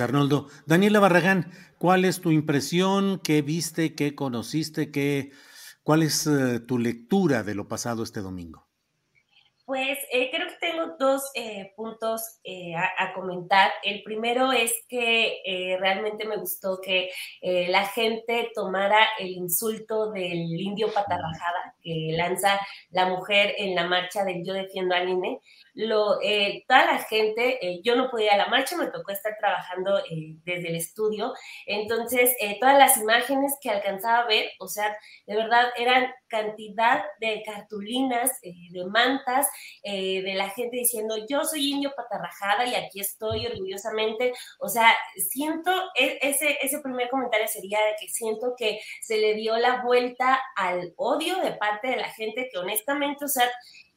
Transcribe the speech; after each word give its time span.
Arnoldo. 0.00 0.48
Daniela 0.66 1.00
Barragán, 1.00 1.52
¿cuál 1.78 2.04
es 2.04 2.20
tu 2.20 2.30
impresión? 2.30 3.20
¿Qué 3.22 3.42
viste? 3.42 3.94
¿Qué 3.94 4.14
conociste? 4.14 4.90
¿Qué, 4.90 5.32
¿Cuál 5.82 6.02
es 6.02 6.26
eh, 6.26 6.60
tu 6.60 6.78
lectura 6.78 7.42
de 7.42 7.54
lo 7.54 7.68
pasado 7.68 8.02
este 8.02 8.20
domingo? 8.20 8.66
Pues 9.66 9.98
eh, 10.12 10.30
creo 10.30 10.46
que 10.46 10.54
tengo 10.60 10.96
dos 10.96 11.28
eh, 11.34 11.72
puntos 11.74 12.38
eh, 12.44 12.76
a, 12.76 12.88
a, 12.98 13.12
comentar. 13.14 13.72
El 13.82 14.04
primero 14.04 14.52
es 14.52 14.72
que 14.88 15.76
realmente 15.80 16.24
me 16.24 16.36
gustó 16.36 16.80
que 16.80 17.10
la 17.42 17.84
gente 17.86 18.52
tomara 18.54 19.08
el 19.18 19.30
insulto 19.30 20.12
del 20.12 20.60
indio 20.60 20.94
patarrajada 20.94 21.75
que 21.86 22.16
lanza 22.16 22.58
la 22.90 23.06
mujer 23.06 23.54
en 23.58 23.76
la 23.76 23.84
marcha 23.84 24.24
del 24.24 24.44
Yo 24.44 24.54
defiendo 24.54 24.94
al 24.94 25.08
INE. 25.08 25.40
Lo, 25.74 26.20
eh, 26.22 26.64
toda 26.66 26.86
la 26.86 26.98
gente, 26.98 27.80
yo 27.84 27.96
no 27.96 28.10
podía 28.10 28.26
ir 28.26 28.32
a 28.32 28.44
la 28.44 28.48
marcha, 28.48 28.76
me 28.76 28.86
tocó 28.86 29.12
estar 29.12 29.36
trabajando 29.38 30.02
desde 30.44 30.68
el 30.68 30.76
estudio. 30.76 31.34
Entonces, 31.66 32.34
todas 32.60 32.78
las 32.78 32.96
imágenes 32.96 33.56
que 33.60 33.70
alcanzaba 33.70 34.20
a 34.20 34.26
ver, 34.26 34.50
o 34.58 34.68
sea, 34.68 34.96
de 35.26 35.36
verdad 35.36 35.68
eran 35.76 36.12
cantidad 36.28 37.04
de 37.20 37.42
cartulinas, 37.44 38.40
de 38.42 38.84
mantas, 38.86 39.46
de 39.84 40.32
la 40.34 40.48
gente 40.50 40.78
diciendo, 40.78 41.16
yo 41.28 41.44
soy 41.44 41.70
indio 41.70 41.92
patarrajada 41.94 42.66
y 42.66 42.74
aquí 42.74 43.00
estoy 43.00 43.46
orgullosamente. 43.46 44.32
O 44.58 44.68
sea, 44.68 44.94
siento, 45.30 45.70
e, 45.94 46.18
ese, 46.22 46.56
ese 46.62 46.80
primer 46.80 47.10
comentario 47.10 47.46
sería 47.48 47.78
de 47.80 47.96
que 48.00 48.08
siento 48.08 48.54
que 48.56 48.80
se 49.02 49.18
le 49.18 49.34
dio 49.34 49.56
la 49.58 49.82
vuelta 49.82 50.40
al 50.56 50.94
odio 50.96 51.36
de 51.40 51.52
parte 51.52 51.75
de 51.82 51.96
la 51.96 52.10
gente 52.10 52.48
que 52.50 52.58
honestamente, 52.58 53.24
o 53.24 53.28
sea, 53.28 53.48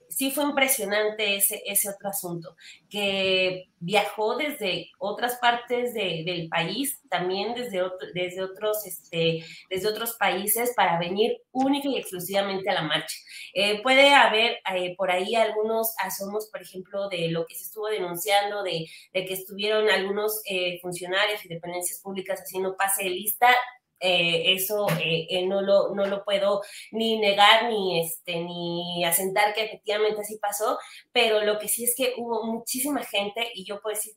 sí 0.09 0.31
fue 0.31 0.44
impresionante 0.44 1.35
ese, 1.35 1.62
ese 1.66 1.90
otro 1.90 2.09
asunto, 2.09 2.56
que 2.90 3.69
viajó 3.79 4.35
desde 4.35 4.90
otras 4.97 5.38
partes 5.38 5.94
de, 5.94 6.23
del 6.25 6.50
país, 6.50 7.01
también 7.09 7.53
desde, 7.53 7.81
otro, 7.81 8.07
desde, 8.13 8.41
otros, 8.41 8.85
este, 8.85 9.45
desde 9.69 9.88
otros 9.88 10.16
países 10.16 10.73
para 10.75 11.00
venir 11.00 11.38
única 11.51 11.88
y 11.88 11.97
exclusivamente 11.97 12.69
a 12.69 12.73
la 12.73 12.81
marcha. 12.81 13.16
Eh, 13.53 13.81
puede 13.81 14.13
haber 14.13 14.57
eh, 14.75 14.95
por 14.97 15.12
ahí 15.12 15.35
algunos 15.35 15.94
asomos, 16.00 16.50
por 16.51 16.62
ejemplo, 16.62 17.07
de 17.09 17.29
lo 17.29 17.45
que 17.45 17.56
se 17.56 17.66
estuvo 17.66 17.88
denunciando, 17.88 18.63
de, 18.63 18.85
de 19.13 19.25
que 19.25 19.34
estuvieron 19.34 19.89
algunos 19.89 20.41
eh, 20.50 20.79
funcionarios 20.81 21.45
y 21.45 21.50
dependencias 21.50 22.01
públicas 22.01 22.41
haciendo 22.41 22.75
pase 22.75 23.03
de 23.03 23.12
lista 23.12 23.56
eh, 24.00 24.54
eso 24.54 24.88
eh, 25.02 25.28
eh, 25.30 25.46
no, 25.46 25.62
lo, 25.62 25.94
no 25.94 26.06
lo 26.06 26.24
puedo 26.24 26.62
ni 26.92 27.20
negar 27.20 27.70
ni, 27.70 28.00
este, 28.00 28.38
ni 28.42 29.04
asentar 29.04 29.54
que 29.54 29.66
efectivamente 29.66 30.22
así 30.22 30.38
pasó, 30.38 30.80
pero 31.12 31.42
lo 31.42 31.60
que 31.60 31.68
sí 31.68 31.84
es 31.84 31.96
que 31.98 32.14
hubo 32.18 32.46
muchísima 32.46 33.04
gente 33.04 33.52
y 33.54 33.66
yo 33.66 33.82
puedo 33.82 33.96
decir, 33.96 34.14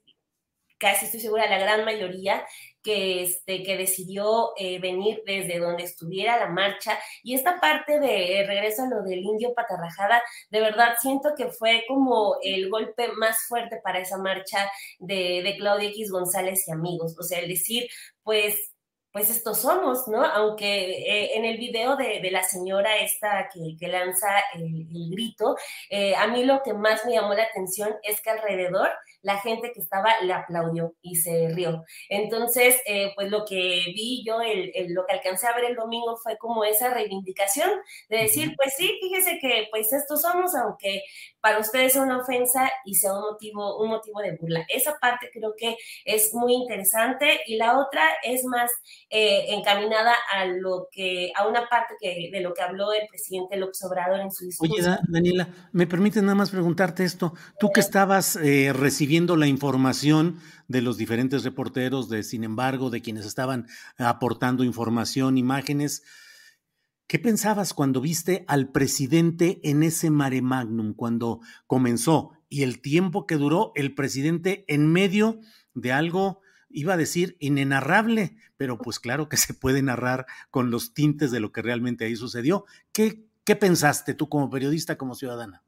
casi 0.78 1.06
estoy 1.06 1.20
segura, 1.20 1.48
la 1.48 1.58
gran 1.58 1.84
mayoría 1.84 2.44
que, 2.82 3.22
este, 3.22 3.62
que 3.62 3.76
decidió 3.76 4.52
venir 4.80 5.22
desde 5.24 5.60
donde 5.60 5.84
estuviera 5.84 6.38
la 6.38 6.48
marcha. 6.48 6.98
Y 7.22 7.34
esta 7.34 7.60
parte 7.60 8.00
de 8.00 8.44
regreso 8.44 8.82
a 8.82 8.88
lo 8.88 9.02
del 9.04 9.20
indio 9.20 9.54
patarrajada, 9.54 10.20
de 10.50 10.60
verdad 10.60 10.94
siento 11.00 11.34
que 11.36 11.50
fue 11.52 11.84
como 11.86 12.36
el 12.42 12.68
golpe 12.68 13.12
más 13.12 13.46
fuerte 13.46 13.80
para 13.84 14.00
esa 14.00 14.18
marcha 14.18 14.68
de, 14.98 15.42
de 15.44 15.56
Claudia 15.56 15.90
X 15.90 16.10
González 16.10 16.66
y 16.66 16.72
amigos. 16.72 17.16
O 17.16 17.22
sea, 17.22 17.38
el 17.38 17.48
decir, 17.48 17.88
pues 18.24 18.71
pues 19.12 19.28
estos 19.28 19.60
somos, 19.60 20.08
¿no? 20.08 20.24
Aunque 20.24 20.66
eh, 20.66 21.36
en 21.36 21.44
el 21.44 21.58
video 21.58 21.96
de, 21.96 22.30
la 22.30 22.42
señora 22.42 22.96
esta 22.96 23.48
que, 23.52 23.88
lanza 23.88 24.28
el, 24.54 24.86
el 24.90 25.10
grito, 25.10 25.56
eh, 25.90 26.14
a 26.16 26.26
mí 26.26 26.44
lo 26.44 26.62
que 26.62 26.72
más 26.72 27.04
me 27.04 27.12
llamó 27.12 27.34
la 27.34 27.42
atención 27.42 27.94
es 28.02 28.20
que 28.22 28.30
alrededor 28.30 28.90
la 29.22 29.38
gente 29.38 29.72
que 29.72 29.80
estaba 29.80 30.20
le 30.22 30.32
aplaudió 30.32 30.94
y 31.00 31.16
se 31.16 31.48
rió. 31.50 31.84
Entonces, 32.08 32.80
eh, 32.86 33.12
pues 33.14 33.30
lo 33.30 33.44
que 33.44 33.84
vi 33.94 34.22
yo, 34.26 34.40
el, 34.40 34.72
el, 34.74 34.92
lo 34.92 35.06
que 35.06 35.14
alcancé 35.14 35.46
a 35.46 35.54
ver 35.54 35.64
el 35.64 35.76
domingo 35.76 36.16
fue 36.16 36.36
como 36.38 36.64
esa 36.64 36.92
reivindicación 36.92 37.70
de 38.08 38.18
decir, 38.18 38.54
pues 38.56 38.74
sí, 38.76 38.98
fíjese 39.00 39.38
que 39.40 39.68
pues 39.70 39.92
estos 39.92 40.22
somos, 40.22 40.54
aunque 40.54 41.02
para 41.40 41.58
ustedes 41.58 41.92
sea 41.92 42.02
una 42.02 42.18
ofensa 42.18 42.70
y 42.84 42.96
sea 42.96 43.14
un 43.14 43.22
motivo, 43.22 43.80
un 43.80 43.88
motivo 43.88 44.20
de 44.20 44.36
burla. 44.36 44.64
Esa 44.68 44.96
parte 45.00 45.30
creo 45.32 45.54
que 45.56 45.76
es 46.04 46.34
muy 46.34 46.54
interesante 46.54 47.40
y 47.46 47.56
la 47.56 47.78
otra 47.78 48.02
es 48.24 48.44
más 48.44 48.70
eh, 49.08 49.46
encaminada 49.54 50.14
a 50.32 50.46
lo 50.46 50.88
que, 50.90 51.32
a 51.36 51.46
una 51.46 51.68
parte 51.68 51.94
que, 52.00 52.30
de 52.32 52.40
lo 52.40 52.54
que 52.54 52.62
habló 52.62 52.92
el 52.92 53.06
presidente 53.08 53.56
López 53.56 53.82
Obrador 53.84 54.20
en 54.20 54.32
su 54.32 54.46
discurso. 54.46 54.74
Oye, 54.74 54.98
Daniela, 55.08 55.48
¿me 55.72 55.86
permite 55.86 56.20
nada 56.22 56.34
más 56.34 56.50
preguntarte 56.50 57.04
esto? 57.04 57.34
Tú 57.58 57.70
que 57.72 57.80
estabas 57.80 58.36
eh, 58.36 58.72
recibiendo 58.72 59.11
la 59.12 59.46
información 59.46 60.36
de 60.68 60.80
los 60.80 60.96
diferentes 60.96 61.44
reporteros, 61.44 62.08
de 62.08 62.22
sin 62.22 62.44
embargo, 62.44 62.88
de 62.88 63.02
quienes 63.02 63.26
estaban 63.26 63.66
aportando 63.98 64.64
información, 64.64 65.36
imágenes, 65.36 66.02
¿Qué 67.12 67.18
pensabas 67.18 67.74
cuando 67.74 68.00
viste 68.00 68.46
al 68.48 68.72
presidente 68.72 69.60
en 69.64 69.82
ese 69.82 70.08
mare 70.08 70.40
magnum, 70.40 70.94
cuando 70.94 71.40
comenzó 71.66 72.30
y 72.48 72.62
el 72.62 72.80
tiempo 72.80 73.26
que 73.26 73.36
duró 73.36 73.72
el 73.74 73.94
presidente 73.94 74.64
en 74.66 74.90
medio 74.90 75.38
de 75.74 75.92
algo, 75.92 76.40
iba 76.70 76.94
a 76.94 76.96
decir, 76.96 77.36
inenarrable, 77.38 78.36
pero 78.56 78.78
pues 78.78 78.98
claro 78.98 79.28
que 79.28 79.36
se 79.36 79.52
puede 79.52 79.82
narrar 79.82 80.24
con 80.50 80.70
los 80.70 80.94
tintes 80.94 81.30
de 81.30 81.40
lo 81.40 81.52
que 81.52 81.60
realmente 81.60 82.06
ahí 82.06 82.16
sucedió? 82.16 82.64
¿Qué, 82.92 83.26
qué 83.44 83.56
pensaste 83.56 84.14
tú 84.14 84.30
como 84.30 84.48
periodista, 84.48 84.96
como 84.96 85.14
ciudadana? 85.14 85.62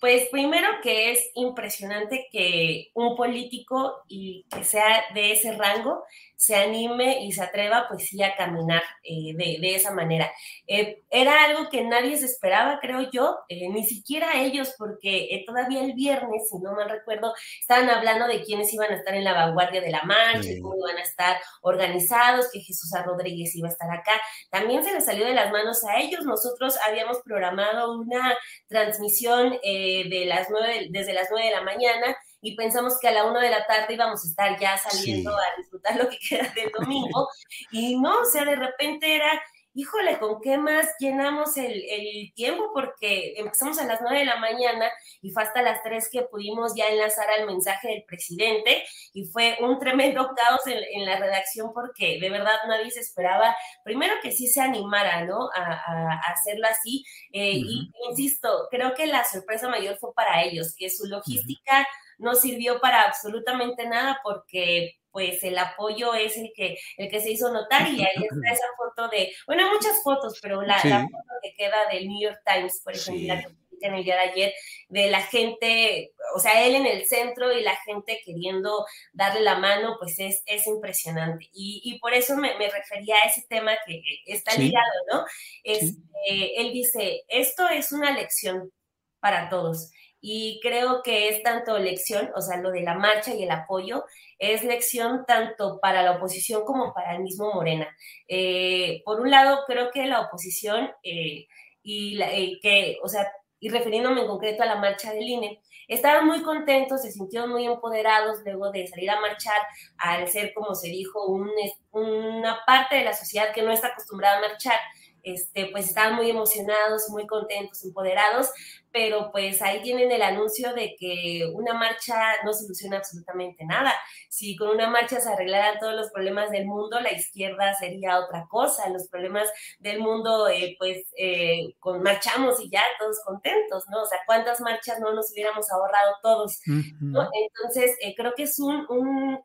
Pues 0.00 0.28
primero 0.30 0.68
que 0.82 1.10
es 1.10 1.30
impresionante 1.34 2.28
que 2.30 2.90
un 2.94 3.16
político 3.16 4.04
y 4.06 4.44
que 4.48 4.62
sea 4.62 5.04
de 5.12 5.32
ese 5.32 5.56
rango 5.56 6.04
se 6.38 6.54
anime 6.54 7.24
y 7.24 7.32
se 7.32 7.42
atreva 7.42 7.86
pues 7.88 8.06
sí 8.06 8.22
a 8.22 8.36
caminar 8.36 8.82
eh, 9.02 9.34
de, 9.34 9.58
de, 9.60 9.74
esa 9.74 9.90
manera. 9.92 10.30
Eh, 10.68 11.02
era 11.10 11.44
algo 11.44 11.68
que 11.68 11.82
nadie 11.82 12.16
se 12.16 12.26
esperaba, 12.26 12.78
creo 12.80 13.10
yo, 13.10 13.38
eh, 13.48 13.68
ni 13.68 13.84
siquiera 13.84 14.40
ellos, 14.40 14.72
porque 14.78 15.34
eh, 15.34 15.42
todavía 15.44 15.82
el 15.82 15.94
viernes, 15.94 16.48
si 16.48 16.58
no 16.60 16.74
mal 16.74 16.88
recuerdo, 16.88 17.34
estaban 17.60 17.90
hablando 17.90 18.28
de 18.28 18.44
quiénes 18.44 18.72
iban 18.72 18.92
a 18.92 18.94
estar 18.94 19.14
en 19.16 19.24
la 19.24 19.32
vanguardia 19.32 19.80
de 19.80 19.90
la 19.90 20.04
marcha, 20.04 20.44
sí. 20.44 20.60
cómo 20.60 20.76
iban 20.76 20.98
a 20.98 21.02
estar 21.02 21.38
organizados, 21.62 22.52
que 22.52 22.60
Jesús 22.60 22.88
Rodríguez 23.04 23.56
iba 23.56 23.66
a 23.66 23.72
estar 23.72 23.90
acá. 23.90 24.12
También 24.48 24.84
se 24.84 24.92
les 24.92 25.06
salió 25.06 25.26
de 25.26 25.34
las 25.34 25.50
manos 25.50 25.82
a 25.84 25.98
ellos. 25.98 26.24
Nosotros 26.24 26.78
habíamos 26.86 27.18
programado 27.24 27.98
una 27.98 28.38
transmisión 28.68 29.58
de 29.60 30.24
las 30.26 30.48
nueve, 30.50 30.86
desde 30.90 31.14
las 31.14 31.28
nueve 31.32 31.48
de 31.48 31.54
la 31.54 31.62
mañana 31.62 32.16
y 32.40 32.56
pensamos 32.56 32.98
que 33.00 33.08
a 33.08 33.12
la 33.12 33.24
una 33.24 33.40
de 33.40 33.50
la 33.50 33.66
tarde 33.66 33.94
íbamos 33.94 34.24
a 34.24 34.28
estar 34.28 34.58
ya 34.58 34.76
saliendo 34.76 35.30
sí. 35.30 35.36
a 35.36 35.56
disfrutar 35.56 35.96
lo 35.96 36.08
que 36.08 36.18
queda 36.28 36.52
del 36.54 36.70
domingo. 36.72 37.28
y 37.72 37.98
no, 37.98 38.20
o 38.20 38.24
sea, 38.24 38.44
de 38.44 38.56
repente 38.56 39.14
era 39.14 39.40
híjole, 39.78 40.18
¿con 40.18 40.40
qué 40.40 40.58
más 40.58 40.88
llenamos 40.98 41.56
el, 41.56 42.32
tiempo? 42.34 42.70
Porque 42.74 43.34
empezamos 43.36 43.78
a 43.78 43.86
las 43.86 44.00
9 44.00 44.18
de 44.18 44.24
la 44.24 44.36
mañana 44.36 44.90
y 45.22 45.30
fue 45.30 45.44
hasta 45.44 45.62
las 45.62 45.84
3 45.84 46.08
que 46.10 46.22
pudimos 46.22 46.74
ya 46.74 46.88
enlazar 46.88 47.30
al 47.30 47.46
mensaje 47.46 47.88
del 47.88 48.04
presidente 48.04 48.82
y 49.12 49.26
fue 49.26 49.56
un 49.60 49.78
tremendo 49.78 50.32
caos 50.34 50.62
en, 50.66 51.04
la 51.04 51.16
redacción 51.16 51.72
porque 51.72 52.18
de 52.20 52.28
verdad 52.28 52.56
nadie 52.66 52.90
se 52.90 53.00
esperaba, 53.00 53.56
primero 53.84 54.14
que 54.20 54.32
sí 54.32 54.48
se 54.48 54.60
animara, 54.60 55.24
¿no? 55.24 55.48
A, 55.54 56.20
hacerlo 56.32 56.66
así. 56.66 57.04
Eh, 57.32 57.52
y 57.54 57.90
insisto, 58.10 58.66
creo 58.72 58.94
que 58.94 59.06
la 59.06 59.24
sorpresa 59.24 59.68
mayor 59.68 59.96
fue 59.98 60.12
para 60.12 60.42
ellos, 60.42 60.74
que 60.76 60.90
su 60.90 61.06
logística 61.06 61.86
no 62.18 62.34
sirvió 62.34 62.80
para 62.80 63.02
absolutamente 63.02 63.86
nada 63.88 64.20
porque 64.22 64.96
pues 65.10 65.42
el 65.42 65.56
apoyo 65.58 66.14
es 66.14 66.36
el 66.36 66.52
que, 66.54 66.76
el 66.96 67.08
que 67.08 67.20
se 67.20 67.30
hizo 67.30 67.50
notar 67.52 67.88
y 67.88 68.02
ahí 68.02 68.24
está 68.30 68.52
esa 68.52 68.66
foto 68.76 69.08
de, 69.08 69.32
bueno, 69.46 69.64
hay 69.64 69.70
muchas 69.72 70.02
fotos, 70.02 70.38
pero 70.40 70.62
la, 70.62 70.78
foto 70.78 71.08
que 71.42 71.54
queda 71.56 71.88
del 71.90 72.06
New 72.06 72.22
York 72.22 72.40
Times, 72.44 72.80
por 72.84 72.94
ejemplo, 72.94 73.26
la 73.26 73.42
que 73.42 73.48
en 73.80 73.94
el 73.94 74.04
día 74.04 74.14
de 74.14 74.30
ayer, 74.30 74.54
de 74.88 75.10
la 75.10 75.22
gente, 75.22 76.12
o 76.34 76.40
sea, 76.40 76.64
él 76.64 76.74
en 76.74 76.86
el 76.86 77.06
centro 77.06 77.52
y 77.52 77.62
la 77.62 77.76
gente 77.76 78.20
queriendo 78.24 78.86
darle 79.12 79.40
la 79.40 79.58
mano, 79.58 79.96
pues 79.98 80.18
es, 80.18 80.42
es 80.46 80.66
impresionante. 80.66 81.48
Y, 81.52 81.98
por 82.00 82.14
eso 82.14 82.36
me, 82.36 82.52
refería 82.58 83.16
a 83.16 83.28
ese 83.28 83.44
tema 83.48 83.72
que 83.86 84.02
está 84.26 84.54
ligado, 84.56 84.86
¿no? 85.12 85.24
Este, 85.62 86.60
él 86.60 86.72
dice, 86.72 87.22
esto 87.28 87.68
es 87.68 87.92
una 87.92 88.12
lección 88.12 88.72
para 89.20 89.48
todos. 89.48 89.90
Y 90.30 90.60
creo 90.60 91.00
que 91.02 91.30
es 91.30 91.42
tanto 91.42 91.78
lección, 91.78 92.30
o 92.36 92.42
sea, 92.42 92.58
lo 92.58 92.70
de 92.70 92.82
la 92.82 92.92
marcha 92.92 93.34
y 93.34 93.44
el 93.44 93.50
apoyo, 93.50 94.04
es 94.38 94.62
lección 94.62 95.24
tanto 95.26 95.80
para 95.80 96.02
la 96.02 96.18
oposición 96.18 96.66
como 96.66 96.92
para 96.92 97.16
el 97.16 97.22
mismo 97.22 97.50
Morena. 97.54 97.88
Eh, 98.28 99.00
por 99.06 99.22
un 99.22 99.30
lado, 99.30 99.60
creo 99.66 99.90
que 99.90 100.04
la 100.04 100.20
oposición 100.20 100.90
eh, 101.02 101.46
y 101.82 102.20
eh, 102.20 102.58
que, 102.60 102.98
o 103.02 103.08
sea, 103.08 103.26
y 103.58 103.70
refiriéndome 103.70 104.20
en 104.20 104.26
concreto 104.26 104.62
a 104.62 104.66
la 104.66 104.76
marcha 104.76 105.14
del 105.14 105.26
INE, 105.26 105.62
estaban 105.88 106.26
muy 106.26 106.42
contentos, 106.42 107.00
se 107.00 107.10
sintieron 107.10 107.48
muy 107.48 107.64
empoderados 107.64 108.40
luego 108.44 108.70
de 108.70 108.86
salir 108.86 109.10
a 109.10 109.22
marchar, 109.22 109.62
al 109.96 110.28
ser, 110.28 110.52
como 110.52 110.74
se 110.74 110.88
dijo, 110.88 111.24
una 111.24 112.60
parte 112.66 112.96
de 112.96 113.04
la 113.04 113.14
sociedad 113.14 113.54
que 113.54 113.62
no 113.62 113.72
está 113.72 113.88
acostumbrada 113.88 114.36
a 114.36 114.42
marchar 114.42 114.78
este, 115.22 115.66
pues 115.66 115.86
estaban 115.86 116.14
muy 116.14 116.30
emocionados, 116.30 117.08
muy 117.10 117.26
contentos, 117.26 117.84
empoderados, 117.84 118.50
pero 118.90 119.30
pues 119.30 119.60
ahí 119.62 119.82
tienen 119.82 120.10
el 120.10 120.22
anuncio 120.22 120.72
de 120.74 120.96
que 120.98 121.50
una 121.54 121.74
marcha 121.74 122.42
no 122.44 122.52
soluciona 122.52 122.98
absolutamente 122.98 123.64
nada. 123.64 123.92
Si 124.28 124.56
con 124.56 124.70
una 124.70 124.88
marcha 124.88 125.20
se 125.20 125.28
arreglaran 125.28 125.78
todos 125.78 125.94
los 125.94 126.10
problemas 126.10 126.50
del 126.50 126.66
mundo, 126.66 126.98
la 127.00 127.12
izquierda 127.12 127.74
sería 127.74 128.18
otra 128.18 128.46
cosa. 128.48 128.88
Los 128.88 129.08
problemas 129.08 129.48
del 129.78 130.00
mundo, 130.00 130.48
eh, 130.48 130.74
pues 130.78 131.06
eh, 131.18 131.74
con 131.78 132.02
marchamos 132.02 132.60
y 132.60 132.70
ya 132.70 132.82
todos 132.98 133.20
contentos, 133.24 133.84
¿no? 133.90 134.02
O 134.02 134.06
sea, 134.06 134.18
¿cuántas 134.26 134.60
marchas 134.60 135.00
no 135.00 135.12
nos 135.12 135.32
hubiéramos 135.32 135.70
ahorrado 135.70 136.16
todos? 136.22 136.60
Entonces, 136.66 137.96
eh, 138.00 138.14
creo 138.16 138.32
que 138.34 138.44
es 138.44 138.58
un, 138.58 138.86
un, 138.88 139.38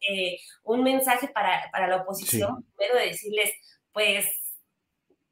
un 0.63 0.83
mensaje 0.83 1.27
para, 1.27 1.69
para, 1.71 1.87
la 1.87 1.97
oposición, 1.97 2.65
primero 2.75 2.99
de 2.99 3.07
decirles, 3.07 3.51
pues 3.91 4.25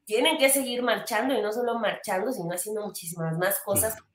tienen 0.06 0.38
que 0.38 0.50
seguir 0.50 0.84
marchando 0.84 1.34
y 1.34 1.42
no 1.42 1.52
solo 1.52 1.80
marchando, 1.80 2.32
sino 2.32 2.54
haciendo 2.54 2.82
muchísimas 2.82 3.38
más 3.38 3.60
cosas. 3.60 3.96
Porque 3.96 4.12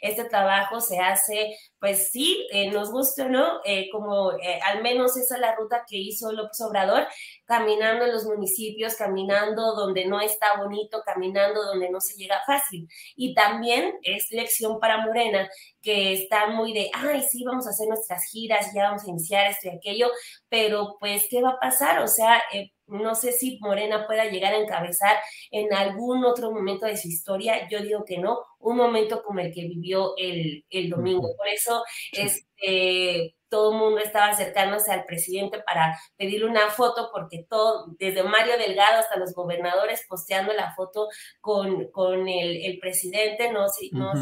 este 0.00 0.24
trabajo 0.24 0.80
se 0.80 0.98
hace, 0.98 1.56
pues 1.78 2.10
sí, 2.10 2.46
eh, 2.52 2.70
nos 2.70 2.90
gusta 2.90 3.26
o 3.26 3.28
no, 3.28 3.60
eh, 3.64 3.88
como 3.90 4.32
eh, 4.32 4.60
al 4.64 4.82
menos 4.82 5.16
esa 5.16 5.34
es 5.36 5.40
la 5.40 5.54
ruta 5.54 5.84
que 5.86 5.96
hizo 5.96 6.32
López 6.32 6.60
Obrador, 6.60 7.06
caminando 7.44 8.04
en 8.04 8.12
los 8.12 8.24
municipios, 8.24 8.94
caminando 8.94 9.74
donde 9.74 10.06
no 10.06 10.20
está 10.20 10.56
bonito, 10.58 11.02
caminando 11.04 11.62
donde 11.64 11.90
no 11.90 12.00
se 12.00 12.16
llega 12.16 12.40
fácil. 12.46 12.88
Y 13.16 13.34
también 13.34 13.98
es 14.02 14.30
lección 14.30 14.80
para 14.80 15.04
Morena, 15.04 15.48
que 15.82 16.12
está 16.14 16.48
muy 16.48 16.72
de, 16.72 16.90
ay, 16.94 17.22
sí, 17.30 17.44
vamos 17.44 17.66
a 17.66 17.70
hacer 17.70 17.88
nuestras 17.88 18.24
giras, 18.30 18.72
ya 18.74 18.84
vamos 18.84 19.04
a 19.04 19.10
iniciar 19.10 19.50
esto 19.50 19.68
y 19.68 19.76
aquello, 19.76 20.10
pero 20.48 20.96
pues, 21.00 21.26
¿qué 21.30 21.42
va 21.42 21.50
a 21.50 21.60
pasar? 21.60 22.02
O 22.02 22.08
sea, 22.08 22.42
no 22.88 23.14
sé 23.14 23.32
si 23.32 23.58
Morena 23.60 24.06
pueda 24.06 24.24
llegar 24.26 24.54
a 24.54 24.58
encabezar 24.58 25.16
en 25.50 25.72
algún 25.72 26.24
otro 26.24 26.50
momento 26.50 26.86
de 26.86 26.96
su 26.96 27.08
historia. 27.08 27.68
Yo 27.68 27.80
digo 27.80 28.04
que 28.04 28.18
no, 28.18 28.40
un 28.58 28.76
momento 28.76 29.22
como 29.22 29.40
el 29.40 29.52
que 29.52 29.62
vivió 29.62 30.14
el, 30.16 30.64
domingo. 30.90 31.28
Por 31.36 31.48
eso 31.48 31.84
este, 32.12 33.34
todo 33.48 33.72
el 33.72 33.78
mundo 33.78 33.98
estaba 33.98 34.28
acercándose 34.28 34.92
al 34.92 35.04
presidente 35.04 35.60
para 35.60 35.98
pedirle 36.16 36.46
una 36.46 36.70
foto, 36.70 37.10
porque 37.12 37.46
todo, 37.48 37.86
desde 37.98 38.22
Mario 38.22 38.58
Delgado 38.58 38.98
hasta 38.98 39.16
los 39.16 39.34
gobernadores 39.34 40.04
posteando 40.08 40.52
la 40.52 40.74
foto 40.74 41.08
con, 41.40 41.90
con 41.90 42.28
el, 42.28 42.78
presidente, 42.78 43.52
no 43.52 43.68
se, 43.68 43.88
no 43.92 44.12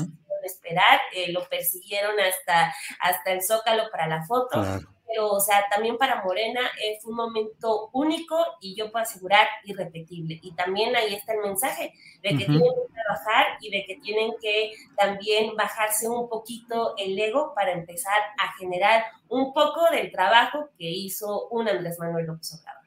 esperar, 0.45 1.01
eh, 1.13 1.33
lo 1.33 1.45
persiguieron 1.49 2.19
hasta, 2.21 2.75
hasta 3.01 3.33
el 3.33 3.43
Zócalo 3.43 3.91
para 3.91 4.07
la 4.07 4.25
foto 4.25 4.61
pero, 5.07 5.31
o 5.31 5.41
sea, 5.41 5.65
también 5.71 5.97
para 5.97 6.23
Morena 6.25 6.61
es 6.83 7.05
un 7.05 7.15
momento 7.15 7.91
único 7.93 8.37
y 8.61 8.75
yo 8.75 8.91
puedo 8.91 9.03
asegurar 9.03 9.47
irrepetible. 9.65 10.39
Y 10.43 10.53
también 10.53 10.95
ahí 10.97 11.15
está 11.15 11.35
el 11.35 11.41
mensaje 11.41 11.93
de 12.23 12.31
que 12.31 12.45
tienen 12.45 12.61
que 12.61 12.93
trabajar 12.93 13.47
y 13.61 13.71
de 13.71 13.85
que 13.87 13.97
tienen 13.97 14.33
que 14.41 14.73
también 14.97 15.55
bajarse 15.57 16.09
un 16.09 16.29
poquito 16.29 16.95
el 16.99 17.19
ego 17.19 17.53
para 17.55 17.73
empezar 17.73 18.19
a 18.39 18.53
generar 18.59 19.05
un 19.29 19.53
poco 19.53 19.89
del 19.91 20.11
trabajo 20.11 20.71
que 20.79 20.89
hizo 20.89 21.49
un 21.49 21.69
Andrés 21.69 21.99
Manuel 21.99 22.27
López 22.27 22.53
Obrador. 22.55 22.83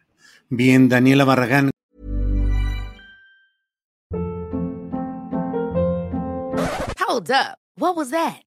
Bien, 0.49 0.89
Daniela 0.89 1.25
Barragán. 1.25 1.69
Hold 6.99 7.31
up. 7.31 7.57
What 7.75 7.95
was 7.95 8.11
that? 8.11 8.48